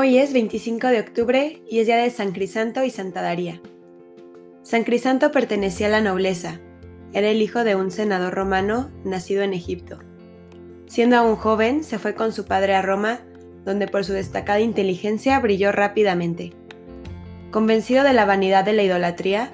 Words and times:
Hoy 0.00 0.18
es 0.18 0.32
25 0.32 0.86
de 0.86 1.00
octubre 1.00 1.60
y 1.68 1.80
es 1.80 1.86
día 1.88 1.96
de 1.96 2.10
San 2.10 2.30
Crisanto 2.30 2.84
y 2.84 2.90
Santa 2.90 3.20
Daría. 3.20 3.60
San 4.62 4.84
Crisanto 4.84 5.32
pertenecía 5.32 5.88
a 5.88 5.90
la 5.90 6.00
nobleza. 6.00 6.60
Era 7.12 7.26
el 7.26 7.42
hijo 7.42 7.64
de 7.64 7.74
un 7.74 7.90
senador 7.90 8.32
romano 8.32 8.92
nacido 9.02 9.42
en 9.42 9.54
Egipto. 9.54 9.98
Siendo 10.86 11.16
aún 11.16 11.34
joven, 11.34 11.82
se 11.82 11.98
fue 11.98 12.14
con 12.14 12.30
su 12.30 12.44
padre 12.44 12.76
a 12.76 12.82
Roma, 12.82 13.18
donde 13.64 13.88
por 13.88 14.04
su 14.04 14.12
destacada 14.12 14.60
inteligencia 14.60 15.40
brilló 15.40 15.72
rápidamente. 15.72 16.52
Convencido 17.50 18.04
de 18.04 18.12
la 18.12 18.24
vanidad 18.24 18.64
de 18.64 18.74
la 18.74 18.84
idolatría, 18.84 19.50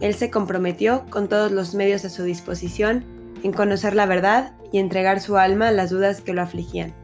él 0.00 0.14
se 0.14 0.28
comprometió 0.28 1.06
con 1.08 1.28
todos 1.28 1.52
los 1.52 1.76
medios 1.76 2.04
a 2.04 2.10
su 2.10 2.24
disposición 2.24 3.04
en 3.44 3.52
conocer 3.52 3.94
la 3.94 4.06
verdad 4.06 4.56
y 4.72 4.80
entregar 4.80 5.20
su 5.20 5.36
alma 5.36 5.68
a 5.68 5.72
las 5.72 5.90
dudas 5.90 6.20
que 6.20 6.32
lo 6.32 6.42
afligían. 6.42 7.03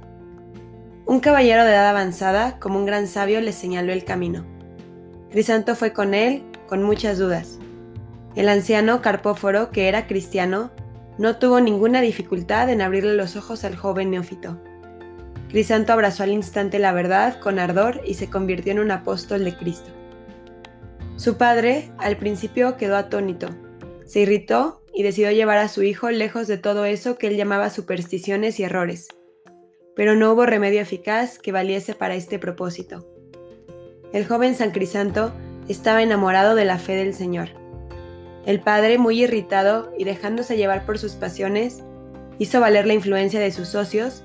Un 1.10 1.18
caballero 1.18 1.64
de 1.64 1.72
edad 1.72 1.88
avanzada, 1.88 2.60
como 2.60 2.78
un 2.78 2.86
gran 2.86 3.08
sabio, 3.08 3.40
le 3.40 3.50
señaló 3.50 3.92
el 3.92 4.04
camino. 4.04 4.46
Crisanto 5.32 5.74
fue 5.74 5.92
con 5.92 6.14
él, 6.14 6.44
con 6.68 6.84
muchas 6.84 7.18
dudas. 7.18 7.58
El 8.36 8.48
anciano 8.48 9.02
Carpóforo, 9.02 9.72
que 9.72 9.88
era 9.88 10.06
cristiano, 10.06 10.70
no 11.18 11.36
tuvo 11.36 11.58
ninguna 11.58 12.00
dificultad 12.00 12.70
en 12.70 12.80
abrirle 12.80 13.14
los 13.14 13.34
ojos 13.34 13.64
al 13.64 13.74
joven 13.74 14.12
neófito. 14.12 14.62
Crisanto 15.48 15.92
abrazó 15.92 16.22
al 16.22 16.30
instante 16.30 16.78
la 16.78 16.92
verdad 16.92 17.40
con 17.40 17.58
ardor 17.58 18.02
y 18.06 18.14
se 18.14 18.30
convirtió 18.30 18.70
en 18.70 18.78
un 18.78 18.92
apóstol 18.92 19.42
de 19.42 19.56
Cristo. 19.56 19.90
Su 21.16 21.36
padre, 21.36 21.90
al 21.98 22.18
principio, 22.18 22.76
quedó 22.76 22.96
atónito, 22.96 23.48
se 24.06 24.20
irritó 24.20 24.84
y 24.94 25.02
decidió 25.02 25.32
llevar 25.32 25.58
a 25.58 25.66
su 25.66 25.82
hijo 25.82 26.08
lejos 26.08 26.46
de 26.46 26.58
todo 26.58 26.84
eso 26.84 27.18
que 27.18 27.26
él 27.26 27.36
llamaba 27.36 27.68
supersticiones 27.68 28.60
y 28.60 28.62
errores 28.62 29.08
pero 30.00 30.16
no 30.16 30.32
hubo 30.32 30.46
remedio 30.46 30.80
eficaz 30.80 31.38
que 31.38 31.52
valiese 31.52 31.94
para 31.94 32.14
este 32.14 32.38
propósito. 32.38 33.06
El 34.14 34.26
joven 34.26 34.54
San 34.54 34.70
Crisanto 34.70 35.30
estaba 35.68 36.02
enamorado 36.02 36.54
de 36.54 36.64
la 36.64 36.78
fe 36.78 36.96
del 36.96 37.12
Señor. 37.12 37.50
El 38.46 38.60
padre, 38.60 38.96
muy 38.96 39.22
irritado 39.22 39.92
y 39.98 40.04
dejándose 40.04 40.56
llevar 40.56 40.86
por 40.86 40.96
sus 40.98 41.16
pasiones, 41.16 41.82
hizo 42.38 42.60
valer 42.60 42.86
la 42.86 42.94
influencia 42.94 43.40
de 43.40 43.52
sus 43.52 43.68
socios, 43.68 44.22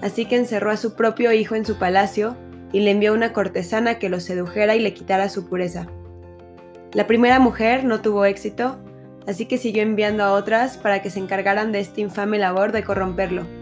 así 0.00 0.24
que 0.24 0.36
encerró 0.36 0.70
a 0.70 0.78
su 0.78 0.94
propio 0.94 1.30
hijo 1.34 1.56
en 1.56 1.66
su 1.66 1.76
palacio 1.76 2.34
y 2.72 2.80
le 2.80 2.92
envió 2.92 3.12
una 3.12 3.34
cortesana 3.34 3.98
que 3.98 4.08
lo 4.08 4.20
sedujera 4.20 4.76
y 4.76 4.80
le 4.80 4.94
quitara 4.94 5.28
su 5.28 5.46
pureza. 5.46 5.88
La 6.94 7.06
primera 7.06 7.38
mujer 7.38 7.84
no 7.84 8.00
tuvo 8.00 8.24
éxito, 8.24 8.78
así 9.26 9.44
que 9.44 9.58
siguió 9.58 9.82
enviando 9.82 10.24
a 10.24 10.32
otras 10.32 10.78
para 10.78 11.02
que 11.02 11.10
se 11.10 11.18
encargaran 11.18 11.70
de 11.70 11.80
esta 11.80 12.00
infame 12.00 12.38
labor 12.38 12.72
de 12.72 12.82
corromperlo 12.82 13.57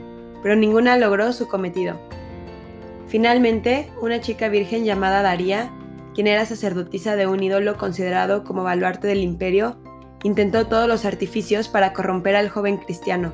pero 0.47 0.55
ninguna 0.55 0.97
logró 0.97 1.33
su 1.33 1.49
cometido. 1.49 1.99
Finalmente, 3.09 3.91
una 4.01 4.21
chica 4.21 4.49
virgen 4.49 4.85
llamada 4.85 5.21
Daría, 5.21 5.73
quien 6.15 6.29
era 6.29 6.47
sacerdotisa 6.47 7.17
de 7.17 7.27
un 7.27 7.43
ídolo 7.43 7.77
considerado 7.77 8.45
como 8.45 8.63
baluarte 8.63 9.09
del 9.09 9.25
imperio, 9.25 9.77
intentó 10.23 10.69
todos 10.69 10.87
los 10.87 11.05
artificios 11.05 11.67
para 11.67 11.93
corromper 11.93 12.37
al 12.37 12.49
joven 12.49 12.77
cristiano. 12.77 13.33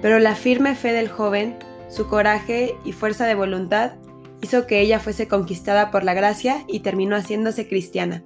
Pero 0.00 0.18
la 0.18 0.34
firme 0.34 0.74
fe 0.74 0.94
del 0.94 1.10
joven, 1.10 1.58
su 1.90 2.08
coraje 2.08 2.74
y 2.86 2.92
fuerza 2.92 3.26
de 3.26 3.34
voluntad 3.34 3.96
hizo 4.40 4.66
que 4.66 4.80
ella 4.80 5.00
fuese 5.00 5.28
conquistada 5.28 5.90
por 5.90 6.04
la 6.04 6.14
gracia 6.14 6.64
y 6.68 6.80
terminó 6.80 7.16
haciéndose 7.16 7.68
cristiana. 7.68 8.24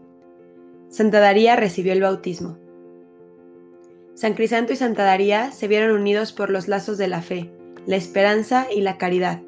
Santa 0.88 1.18
Daría 1.18 1.56
recibió 1.56 1.92
el 1.94 2.02
bautismo. 2.02 2.58
San 4.14 4.34
Crisanto 4.34 4.72
y 4.72 4.76
Santa 4.76 5.02
Daría 5.02 5.50
se 5.50 5.66
vieron 5.66 5.90
unidos 5.90 6.32
por 6.32 6.50
los 6.50 6.68
lazos 6.68 6.96
de 6.96 7.08
la 7.08 7.22
fe, 7.22 7.57
la 7.86 7.96
esperanza 7.96 8.66
y 8.74 8.80
la 8.80 8.98
caridad. 8.98 9.40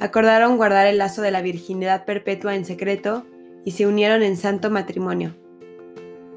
Acordaron 0.00 0.56
guardar 0.56 0.86
el 0.86 0.98
lazo 0.98 1.22
de 1.22 1.30
la 1.30 1.42
virginidad 1.42 2.04
perpetua 2.04 2.54
en 2.54 2.64
secreto 2.64 3.24
y 3.64 3.72
se 3.72 3.86
unieron 3.86 4.22
en 4.22 4.36
santo 4.36 4.70
matrimonio. 4.70 5.34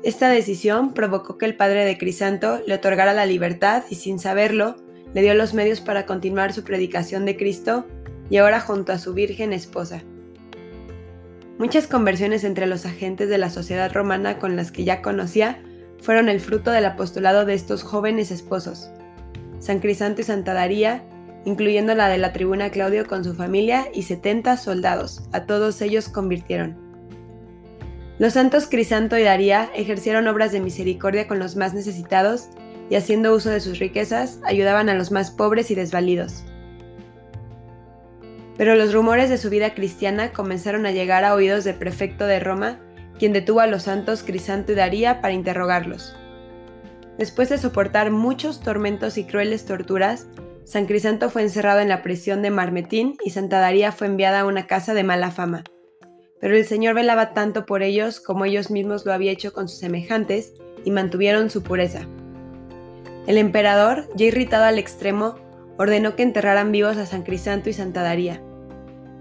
Esta 0.04 0.30
decisión 0.30 0.94
provocó 0.94 1.38
que 1.38 1.46
el 1.46 1.56
padre 1.56 1.84
de 1.84 1.98
Crisanto 1.98 2.62
le 2.68 2.76
otorgara 2.76 3.14
la 3.14 3.26
libertad 3.26 3.84
y 3.90 3.96
sin 3.96 4.20
saberlo, 4.20 4.76
le 5.16 5.22
dio 5.22 5.34
los 5.34 5.54
medios 5.54 5.82
para 5.82 6.06
continuar 6.06 6.54
su 6.54 6.64
predicación 6.64 7.26
de 7.26 7.38
Cristo 7.38 7.86
y 8.30 8.38
ahora 8.38 8.60
junto 8.60 8.92
a 8.92 9.00
su 9.00 9.14
virgen 9.14 9.52
esposa. 9.52 10.04
Muchas 11.58 11.88
conversiones 11.88 12.44
entre 12.44 12.68
los 12.68 12.86
agentes 12.86 13.30
de 13.30 13.38
la 13.38 13.50
sociedad 13.50 13.92
romana 13.92 14.38
con 14.38 14.56
las 14.56 14.72
que 14.72 14.84
ya 14.84 15.02
conocía 15.02 15.60
fueron 16.02 16.30
el 16.30 16.40
fruto 16.40 16.70
del 16.70 16.86
apostolado 16.86 17.46
de 17.46 17.54
estos 17.54 17.82
jóvenes 17.82 18.30
esposos. 18.30 18.90
San 19.60 19.80
Crisanto 19.80 20.22
y 20.22 20.26
Santa 20.26 20.54
Daría 20.54 21.04
incluyendo 21.46 21.96
la 21.96 22.10
de 22.10 22.18
la 22.18 22.34
tribuna 22.34 22.72
Claudio 22.72 23.08
con 23.08 23.24
su 23.24 23.36
familia 23.36 23.88
y 23.94 24.04
70 24.04 24.58
soldados. 24.58 25.24
A 25.32 25.46
todos 25.46 25.82
ellos 25.82 26.10
convirtieron. 26.10 26.84
Los 28.18 28.34
santos 28.34 28.68
Crisanto 28.68 29.18
y 29.18 29.24
Daría 29.24 29.70
ejercieron 29.76 30.28
obras 30.28 30.52
de 30.52 30.62
misericordia 30.62 31.28
con 31.28 31.38
los 31.38 31.56
más 31.56 31.74
necesitados 31.74 32.48
y 32.90 32.96
haciendo 32.96 33.36
uso 33.36 33.50
de 33.50 33.60
sus 33.60 33.80
riquezas 33.80 34.40
ayudaban 34.44 34.90
a 34.90 34.96
los 34.96 35.12
más 35.12 35.32
pobres 35.32 35.70
y 35.72 35.76
desvalidos. 35.76 36.44
Pero 38.58 38.76
los 38.76 38.94
rumores 38.94 39.30
de 39.30 39.38
su 39.38 39.50
vida 39.50 39.74
cristiana 39.74 40.32
comenzaron 40.32 40.86
a 40.86 40.92
llegar 40.92 41.26
a 41.26 41.34
oídos 41.34 41.66
del 41.66 41.76
prefecto 41.76 42.26
de 42.26 42.40
Roma, 42.40 42.80
quien 43.20 43.34
detuvo 43.34 43.60
a 43.60 43.68
los 43.68 43.84
santos 43.84 44.24
Crisanto 44.24 44.72
y 44.72 44.76
Daría 44.76 45.22
para 45.22 45.34
interrogarlos. 45.34 46.16
Después 47.18 47.50
de 47.50 47.58
soportar 47.58 48.12
muchos 48.12 48.62
tormentos 48.62 49.18
y 49.18 49.26
crueles 49.26 49.66
torturas, 49.66 50.28
San 50.66 50.88
Crisanto 50.88 51.30
fue 51.30 51.44
encerrado 51.44 51.80
en 51.80 51.90
la 51.90 52.02
prisión 52.02 52.42
de 52.42 52.50
Marmetín 52.50 53.18
y 53.24 53.30
Santa 53.30 53.60
Daría 53.60 53.92
fue 53.92 54.08
enviada 54.08 54.40
a 54.40 54.46
una 54.46 54.66
casa 54.66 54.96
de 54.96 55.04
mala 55.04 55.30
fama. 55.30 55.64
Pero 56.42 56.58
el 56.58 56.66
Señor 56.66 56.96
velaba 56.96 57.34
tanto 57.36 57.68
por 57.68 57.84
ellos 57.84 58.20
como 58.20 58.46
ellos 58.46 58.72
mismos 58.72 59.06
lo 59.06 59.14
había 59.14 59.32
hecho 59.32 59.54
con 59.54 59.70
sus 59.70 59.78
semejantes 59.78 60.54
y 60.84 60.90
mantuvieron 60.90 61.52
su 61.52 61.62
pureza. 61.62 62.08
El 63.28 63.38
emperador, 63.38 64.10
ya 64.16 64.26
irritado 64.26 64.66
al 64.66 64.80
extremo, 64.80 65.36
ordenó 65.78 66.16
que 66.16 66.24
enterraran 66.24 66.72
vivos 66.72 66.98
a 66.98 67.06
San 67.06 67.22
Crisanto 67.22 67.70
y 67.70 67.74
Santa 67.74 68.02
Daría. 68.02 68.42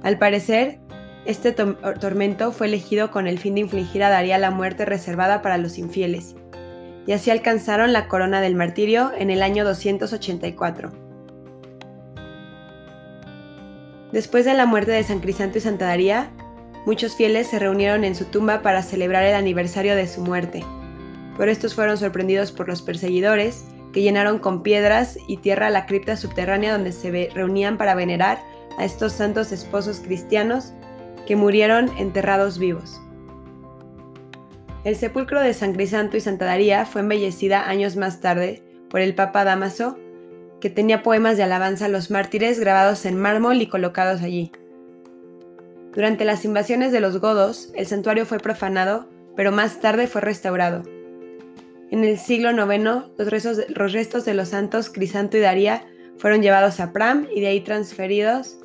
Al 0.03 0.19
parecer, 0.19 0.81
este 1.27 1.53
tormento 1.53 2.53
fue 2.53 2.69
elegido 2.69 3.11
con 3.11 3.27
el 3.27 3.39
fin 3.39 3.55
de 3.55 3.61
infligir 3.61 4.03
a 4.03 4.09
Daría 4.09 4.39
la 4.39 4.51
muerte 4.51 4.87
reservada 4.87 5.43
para 5.43 5.59
los 5.59 5.77
infieles, 5.77 6.37
y 7.07 7.13
así 7.13 7.31
alcanzaron 7.31 7.93
la 7.93 8.09
corona 8.09 8.41
del 8.41 8.55
martirio 8.55 9.13
en 9.17 9.31
el 9.31 9.43
año 9.43 9.65
284. 9.65 11.04
Después 14.15 14.45
de 14.45 14.55
la 14.55 14.65
muerte 14.65 14.93
de 14.93 15.03
San 15.03 15.19
Crisanto 15.19 15.59
y 15.59 15.61
Santa 15.61 15.87
Daría, 15.87 16.31
muchos 16.87 17.17
fieles 17.17 17.49
se 17.49 17.59
reunieron 17.59 18.05
en 18.05 18.15
su 18.15 18.27
tumba 18.27 18.63
para 18.63 18.85
celebrar 18.85 19.25
el 19.25 19.35
aniversario 19.35 19.97
de 19.97 20.07
su 20.07 20.21
muerte. 20.21 20.65
Pero 21.37 21.51
estos 21.51 21.75
fueron 21.75 21.99
sorprendidos 21.99 22.53
por 22.53 22.69
los 22.69 22.81
perseguidores, 22.81 23.65
que 23.93 24.03
llenaron 24.03 24.39
con 24.39 24.63
piedras 24.63 25.19
y 25.27 25.39
tierra 25.39 25.69
la 25.69 25.87
cripta 25.87 26.17
subterránea 26.17 26.75
donde 26.75 26.93
se 26.93 27.29
reunían 27.35 27.77
para 27.77 27.97
venerar 27.97 28.39
a 28.79 28.85
estos 28.85 29.15
santos 29.15 29.51
esposos 29.51 29.99
cristianos 29.99 30.75
que 31.27 31.35
murieron 31.35 31.91
enterrados 31.99 32.61
vivos. 32.61 33.01
El 34.85 34.95
sepulcro 34.95 35.41
de 35.41 35.55
San 35.55 35.73
Crisanto 35.73 36.17
y 36.17 36.21
Santa 36.21 36.45
Daría 36.45 36.87
fue 36.87 37.01
embellecida 37.01 37.69
años 37.69 37.97
más 37.97 38.21
tarde 38.21 38.63
por 38.91 39.01
el 39.01 39.17
Papa 39.17 39.43
Damaso 39.43 39.99
que 40.65 40.71
tenía 40.71 41.03
poemas 41.03 41.37
de 41.37 41.43
alabanza 41.43 41.85
a 41.85 41.89
los 41.89 42.11
mártires 42.11 42.59
grabados 42.59 43.05
en 43.05 43.21
mármol 43.21 43.61
y 43.61 43.67
colocados 43.67 44.23
allí. 44.23 44.51
Durante 45.93 46.25
las 46.25 46.47
invasiones 46.47 46.91
de 46.91 47.01
los 47.01 47.21
godos, 47.21 47.71
el 47.75 47.85
santuario 47.85 48.25
fue 48.25 48.39
profanado, 48.39 49.07
pero 49.37 49.53
más 49.53 49.81
tarde 49.81 50.07
fue 50.07 50.23
restaurado. 50.23 50.83
En 51.91 52.03
el 52.03 52.17
siglo 52.17 52.51
IX, 52.51 52.83
los 53.19 53.93
restos, 53.93 54.25
de 54.25 54.33
los 54.33 54.49
santos 54.49 54.89
Crisanto 54.89 55.37
y 55.37 55.41
Daría 55.41 55.85
fueron 56.17 56.41
llevados 56.41 56.81
a 56.81 56.95
Pram 56.95 57.29
y 57.31 57.43
de 57.43 57.49
ahí 57.49 57.61
transferidos 57.61 58.57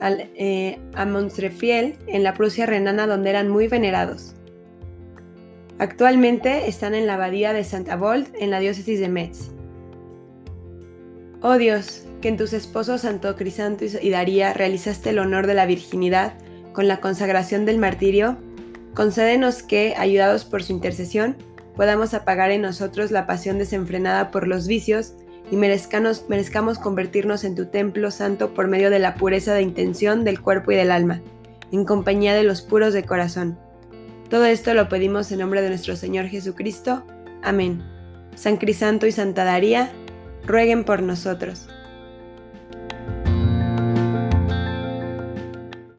eh, 0.00 0.80
a 0.96 1.06
Montrefiel, 1.06 1.94
en 2.08 2.24
la 2.24 2.34
Prusia 2.34 2.66
renana, 2.66 3.06
donde 3.06 3.30
eran 3.30 3.48
muy 3.48 3.68
venerados. 3.68 4.34
Actualmente 5.78 6.68
están 6.68 6.96
en 6.96 7.06
la 7.06 7.14
abadía 7.14 7.52
de 7.52 7.62
Santa 7.62 7.94
Bold, 7.94 8.26
en 8.40 8.50
la 8.50 8.58
diócesis 8.58 8.98
de 8.98 9.08
Metz. 9.08 9.54
Oh 11.46 11.58
Dios, 11.58 12.06
que 12.22 12.28
en 12.28 12.38
tus 12.38 12.54
esposos 12.54 13.02
Santo 13.02 13.36
Crisanto 13.36 13.84
y 14.00 14.08
Daría 14.08 14.54
realizaste 14.54 15.10
el 15.10 15.18
honor 15.18 15.46
de 15.46 15.52
la 15.52 15.66
virginidad 15.66 16.32
con 16.72 16.88
la 16.88 17.02
consagración 17.02 17.66
del 17.66 17.76
martirio, 17.76 18.38
concédenos 18.94 19.62
que, 19.62 19.92
ayudados 19.98 20.46
por 20.46 20.62
su 20.62 20.72
intercesión, 20.72 21.36
podamos 21.76 22.14
apagar 22.14 22.50
en 22.50 22.62
nosotros 22.62 23.10
la 23.10 23.26
pasión 23.26 23.58
desenfrenada 23.58 24.30
por 24.30 24.48
los 24.48 24.66
vicios 24.66 25.16
y 25.50 25.56
merezcamos, 25.56 26.24
merezcamos 26.30 26.78
convertirnos 26.78 27.44
en 27.44 27.56
tu 27.56 27.66
templo 27.66 28.10
santo 28.10 28.54
por 28.54 28.66
medio 28.66 28.88
de 28.88 29.00
la 29.00 29.14
pureza 29.14 29.52
de 29.52 29.60
intención 29.60 30.24
del 30.24 30.40
cuerpo 30.40 30.72
y 30.72 30.76
del 30.76 30.90
alma, 30.90 31.20
en 31.72 31.84
compañía 31.84 32.32
de 32.32 32.44
los 32.44 32.62
puros 32.62 32.94
de 32.94 33.04
corazón. 33.04 33.58
Todo 34.30 34.46
esto 34.46 34.72
lo 34.72 34.88
pedimos 34.88 35.30
en 35.30 35.40
nombre 35.40 35.60
de 35.60 35.68
nuestro 35.68 35.94
Señor 35.94 36.24
Jesucristo. 36.28 37.04
Amén. 37.42 37.82
San 38.34 38.56
Crisanto 38.56 39.06
y 39.06 39.12
Santa 39.12 39.44
Daría, 39.44 39.92
rueguen 40.46 40.84
por 40.84 41.02
nosotros. 41.02 41.68